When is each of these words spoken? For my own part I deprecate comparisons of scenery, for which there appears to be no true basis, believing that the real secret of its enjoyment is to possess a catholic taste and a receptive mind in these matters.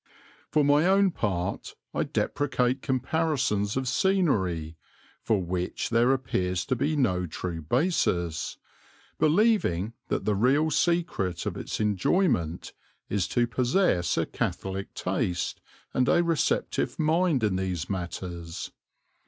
For 0.49 0.63
my 0.63 0.87
own 0.87 1.11
part 1.11 1.75
I 1.93 2.01
deprecate 2.05 2.81
comparisons 2.81 3.77
of 3.77 3.87
scenery, 3.87 4.75
for 5.21 5.43
which 5.43 5.91
there 5.91 6.11
appears 6.11 6.65
to 6.65 6.75
be 6.75 6.95
no 6.95 7.27
true 7.27 7.61
basis, 7.61 8.57
believing 9.19 9.93
that 10.07 10.25
the 10.25 10.33
real 10.33 10.71
secret 10.71 11.45
of 11.45 11.55
its 11.55 11.79
enjoyment 11.79 12.73
is 13.09 13.27
to 13.27 13.45
possess 13.45 14.17
a 14.17 14.25
catholic 14.25 14.95
taste 14.95 15.61
and 15.93 16.09
a 16.09 16.23
receptive 16.23 16.97
mind 16.97 17.43
in 17.43 17.55
these 17.55 17.87
matters. 17.87 18.71